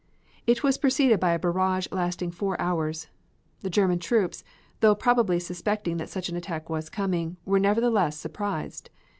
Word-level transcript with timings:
It 0.47 0.63
was 0.63 0.79
preceded 0.79 1.19
by 1.19 1.33
a 1.33 1.37
barrage 1.37 1.85
lasting 1.91 2.31
four 2.31 2.59
hours. 2.59 3.05
The 3.59 3.69
German 3.69 3.99
troops, 3.99 4.43
though 4.79 4.95
probably 4.95 5.39
suspecting 5.39 5.97
that 5.97 6.09
such 6.09 6.27
an 6.27 6.35
attack 6.35 6.71
was 6.71 6.89
coming, 6.89 7.37
were 7.45 7.59
nevertheless 7.59 8.17
surprised. 8.17 8.89